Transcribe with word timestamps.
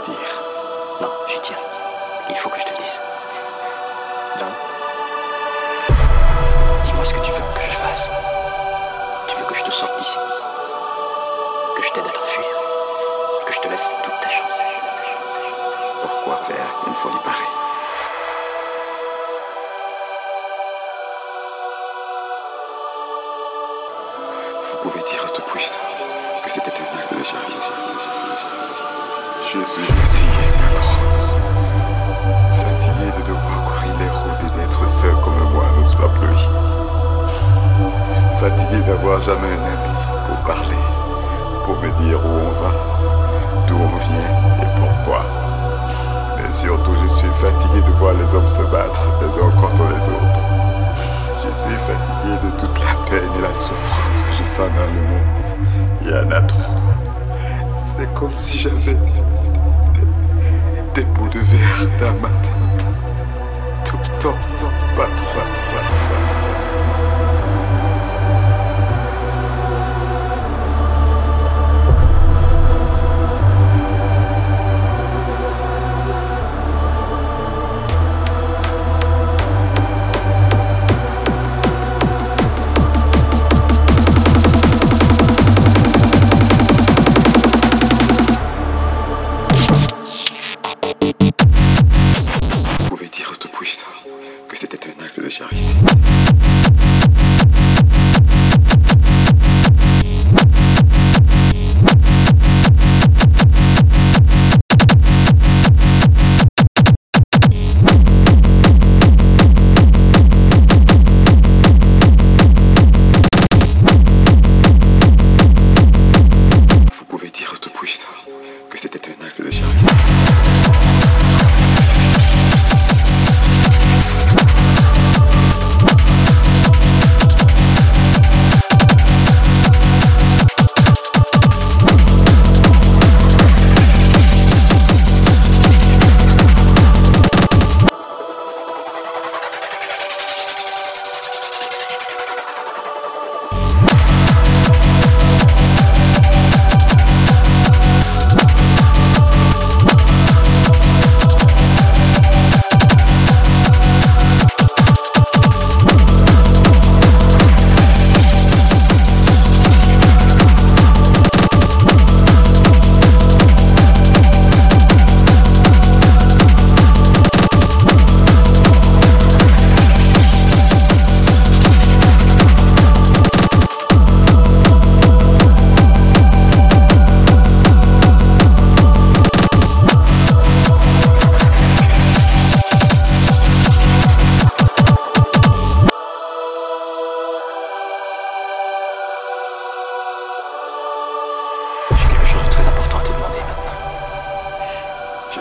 dire. 0.00 0.42
Non, 1.00 1.10
j'y 1.28 1.40
tiens. 1.40 1.56
Il 2.28 2.36
faut 2.36 2.48
que 2.48 2.58
je 2.58 2.64
te 2.64 2.70
dise. 2.70 3.00
John 4.38 4.48
Dis-moi 6.84 7.04
ce 7.04 7.14
que 7.14 7.20
tu 7.20 7.30
veux 7.32 7.38
que 7.38 7.60
je 7.60 7.76
fasse. 7.76 8.10
Tu 9.28 9.36
veux 9.36 9.44
que 9.44 9.54
je 9.54 9.64
te 9.64 9.70
sorte 9.70 9.96
d'ici 9.98 10.16
Que 11.76 11.82
je 11.82 11.90
t'aide 11.92 12.06
à 12.06 12.10
t'enfuir 12.10 12.44
Que 13.46 13.52
je 13.52 13.60
te 13.60 13.68
laisse 13.68 13.92
toute 14.02 14.20
ta 14.20 14.28
chance 14.28 14.60
Pourquoi 16.02 16.36
faire 16.44 16.74
une 16.86 16.94
folie 16.94 17.18
pareille? 17.24 17.46
Vous 24.70 24.88
pouvez 24.90 25.02
dire 25.04 25.24
au 25.24 25.28
Tout-Puissant 25.28 25.80
que 26.44 26.50
c'était 26.50 26.70
un 26.70 26.98
acte 26.98 27.14
de 27.14 27.22
charité. 27.22 27.99
Je 29.52 29.64
suis 29.64 29.82
fatigué 29.82 30.48
trop. 30.76 31.00
Fatigué 32.54 33.10
de 33.18 33.22
devoir 33.26 33.64
courir 33.64 33.94
les 33.98 34.08
routes 34.08 34.44
et 34.46 34.60
d'être 34.60 34.88
seul 34.88 35.12
comme 35.24 35.42
moi 35.52 35.64
ne 35.76 35.82
soit 35.82 36.08
plus. 36.08 36.42
Fatigué 38.38 38.80
d'avoir 38.86 39.20
jamais 39.20 39.48
un 39.48 39.64
ami 39.64 39.92
pour 40.28 40.36
parler, 40.46 40.82
pour 41.64 41.74
me 41.82 41.90
dire 41.98 42.20
où 42.24 42.28
on 42.28 42.52
va, 42.62 42.70
d'où 43.66 43.74
on 43.74 43.96
vient 43.96 44.32
et 44.62 44.70
pourquoi. 44.78 45.22
Mais 46.36 46.52
surtout, 46.52 46.94
je 47.02 47.08
suis 47.08 47.26
fatigué 47.42 47.82
de 47.84 47.90
voir 47.98 48.14
les 48.14 48.32
hommes 48.32 48.46
se 48.46 48.62
battre 48.62 49.02
les 49.20 49.36
uns 49.36 49.50
contre 49.60 49.82
les 49.90 50.06
autres. 50.06 50.44
Je 51.42 51.58
suis 51.58 51.78
fatigué 51.88 52.38
de 52.44 52.50
toute 52.56 52.78
la 52.78 52.94
peine 53.10 53.32
et 53.36 53.42
la 53.42 53.54
souffrance 53.54 54.22
que 54.22 54.32
je 54.38 54.44
sens 54.44 54.70
dans 54.70 54.86
le 54.86 55.00
monde. 55.08 55.50
Il 56.02 56.08
y 56.08 56.14
en 56.14 56.30
a 56.30 56.40
trop. 56.42 56.70
C'est 57.98 58.14
comme 58.14 58.32
si 58.32 58.58
j'avais 58.58 58.96
bouts 61.80 61.86
de 61.86 61.98
verre 61.98 62.14
dans 62.14 62.20
ma 62.20 62.28
tête. 62.28 62.88
Tout 63.84 63.96
le 63.98 64.18
temps, 64.18 64.59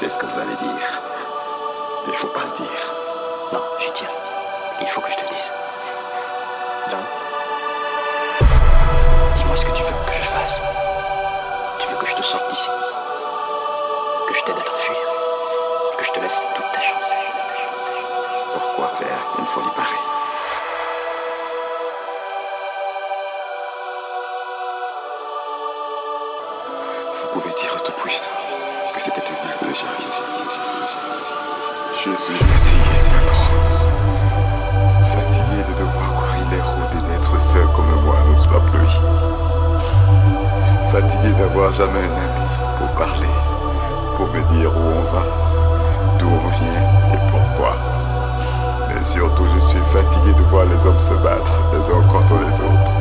sais 0.00 0.08
ce 0.08 0.16
que 0.16 0.24
vous 0.24 0.38
allez 0.38 0.56
dire. 0.56 1.02
Mais 2.06 2.12
il 2.12 2.16
faut 2.16 2.28
pas 2.28 2.44
le 2.44 2.52
dire. 2.52 2.94
Non, 3.52 3.60
j'y 3.80 3.92
tiens. 3.92 4.08
Il 4.80 4.86
faut 4.86 5.02
que 5.02 5.10
je 5.10 5.16
te 5.16 5.28
dise. 5.28 5.52
John 6.90 7.04
Dis-moi 9.36 9.56
ce 9.56 9.66
que 9.66 9.72
tu 9.72 9.82
veux 9.82 9.90
que 9.90 10.12
je 10.18 10.28
fasse. 10.28 10.62
Tu 11.80 11.86
veux 11.86 11.98
que 11.98 12.06
je 12.06 12.14
te 12.14 12.22
sorte 12.22 12.48
d'ici 12.48 12.70
Que 14.26 14.34
je 14.34 14.42
t'aide 14.44 14.56
à 14.58 14.62
t'enfuir 14.62 14.96
Que 15.98 16.04
je 16.06 16.12
te 16.12 16.20
laisse 16.20 16.44
toute 16.54 16.72
ta 16.72 16.80
chance 16.80 17.12
Pourquoi 18.54 18.86
faire 18.96 19.18
une 19.38 19.46
folie 19.46 19.70
pareille? 19.76 19.98
Vous 27.20 27.38
pouvez 27.38 27.52
dire 27.52 27.76
au 27.76 27.80
Tout-Puissant 27.80 28.39
que 28.92 28.98
acte 28.98 29.68
de 29.68 29.74
charité. 29.74 30.22
Je 32.04 32.16
suis 32.16 32.34
fatigué 32.34 32.98
trop. 33.26 33.56
Fatigué 35.06 35.58
de 35.68 35.74
devoir 35.78 36.14
courir 36.14 36.46
les 36.50 36.60
routes 36.60 36.94
et 36.98 37.12
d'être 37.12 37.40
seul 37.40 37.66
comme 37.76 38.04
moi 38.04 38.16
ne 38.28 38.34
soit 38.34 38.62
plus. 38.72 38.94
Fatigué 40.90 41.32
d'avoir 41.38 41.70
jamais 41.72 42.00
un 42.00 42.16
ami 42.16 42.46
pour 42.78 42.88
parler, 42.96 43.34
pour 44.16 44.26
me 44.26 44.40
dire 44.54 44.70
où 44.76 44.80
on 44.80 45.02
va, 45.12 45.24
d'où 46.18 46.26
on 46.28 46.48
vient 46.48 46.82
et 47.14 47.30
pourquoi. 47.30 47.76
Mais 48.88 49.02
surtout, 49.02 49.46
je 49.54 49.60
suis 49.60 49.78
fatigué 49.92 50.32
de 50.36 50.42
voir 50.50 50.64
les 50.64 50.84
hommes 50.86 50.98
se 50.98 51.14
battre 51.14 51.52
les 51.72 51.86
uns 51.94 52.02
contre 52.08 52.34
les 52.34 52.56
autres. 52.58 52.94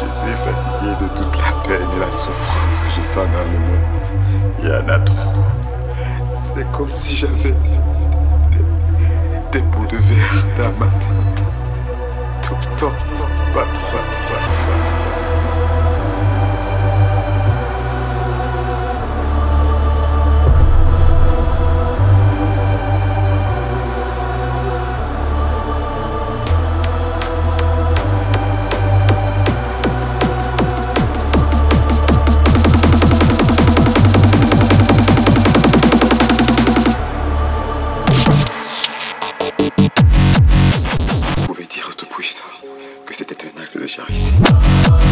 Je 0.00 0.12
suis 0.16 0.36
fatigué 0.36 0.92
de 1.00 1.08
toute 1.08 1.36
la 1.36 1.52
peine 1.66 1.88
et 1.96 2.00
la 2.00 2.12
souffrance 2.12 2.78
que 2.78 2.90
je 2.96 3.06
sens 3.06 3.26
dans 3.26 3.52
le 3.52 3.58
monde. 3.58 3.95
Il 4.58 4.68
y 4.68 4.72
en 4.72 4.88
a 4.88 4.98
trop. 5.00 5.32
C'est 6.54 6.72
comme 6.72 6.90
si 6.90 7.16
j'avais 7.16 7.52
des, 7.52 8.64
des 9.52 9.62
bouts 9.62 9.86
de 9.86 9.96
verre 9.96 10.44
dans 10.56 10.72
ma 10.78 10.90
tête. 10.98 11.46
Tout 12.42 12.54
le 12.54 12.76
temps, 12.76 12.92
pas 13.52 13.64
trop. 13.64 14.35
Thank 44.28 45.00
you. 45.00 45.05